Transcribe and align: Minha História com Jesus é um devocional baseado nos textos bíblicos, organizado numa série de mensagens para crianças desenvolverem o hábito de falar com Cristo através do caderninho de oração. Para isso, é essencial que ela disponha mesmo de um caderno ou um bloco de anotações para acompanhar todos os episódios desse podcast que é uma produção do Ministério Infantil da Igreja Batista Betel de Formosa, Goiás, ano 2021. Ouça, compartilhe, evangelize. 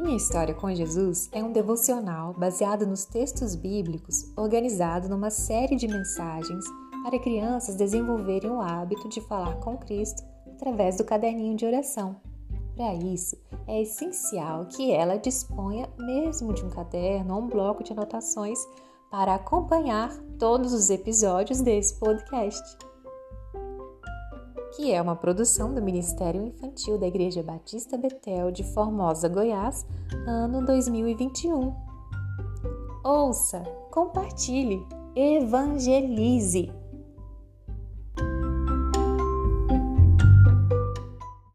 Minha 0.00 0.16
História 0.16 0.54
com 0.54 0.74
Jesus 0.74 1.28
é 1.30 1.44
um 1.44 1.52
devocional 1.52 2.32
baseado 2.32 2.86
nos 2.86 3.04
textos 3.04 3.54
bíblicos, 3.54 4.32
organizado 4.34 5.10
numa 5.10 5.28
série 5.28 5.76
de 5.76 5.86
mensagens 5.86 6.64
para 7.04 7.18
crianças 7.18 7.76
desenvolverem 7.76 8.50
o 8.50 8.62
hábito 8.62 9.10
de 9.10 9.20
falar 9.20 9.56
com 9.56 9.76
Cristo 9.76 10.22
através 10.54 10.96
do 10.96 11.04
caderninho 11.04 11.54
de 11.54 11.66
oração. 11.66 12.16
Para 12.74 12.94
isso, 12.94 13.36
é 13.66 13.82
essencial 13.82 14.64
que 14.64 14.90
ela 14.90 15.18
disponha 15.18 15.86
mesmo 15.98 16.54
de 16.54 16.64
um 16.64 16.70
caderno 16.70 17.34
ou 17.34 17.42
um 17.42 17.48
bloco 17.48 17.84
de 17.84 17.92
anotações 17.92 18.58
para 19.10 19.34
acompanhar 19.34 20.10
todos 20.38 20.72
os 20.72 20.88
episódios 20.88 21.60
desse 21.60 22.00
podcast 22.00 22.78
que 24.74 24.92
é 24.92 25.00
uma 25.00 25.16
produção 25.16 25.74
do 25.74 25.82
Ministério 25.82 26.42
Infantil 26.42 26.98
da 26.98 27.06
Igreja 27.06 27.42
Batista 27.42 27.96
Betel 27.96 28.50
de 28.50 28.62
Formosa, 28.62 29.28
Goiás, 29.28 29.84
ano 30.26 30.64
2021. 30.64 31.74
Ouça, 33.04 33.62
compartilhe, 33.90 34.86
evangelize. 35.14 36.79